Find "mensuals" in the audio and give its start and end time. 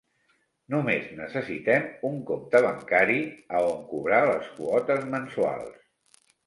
5.17-6.23